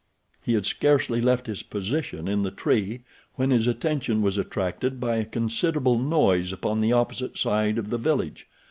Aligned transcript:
He 0.41 0.55
had 0.55 0.65
scarcely 0.65 1.21
left 1.21 1.45
his 1.45 1.61
position 1.61 2.27
in 2.27 2.41
the 2.41 2.49
tree 2.49 3.01
when 3.35 3.51
his 3.51 3.67
attention 3.67 4.23
was 4.23 4.39
attracted 4.39 4.99
by 4.99 5.17
a 5.17 5.25
considerable 5.25 5.99
noise 5.99 6.51
upon 6.51 6.81
the 6.81 6.91
opposite 6.91 7.37
side 7.37 7.77
of 7.77 7.91
the 7.91 7.99
village. 7.99 8.47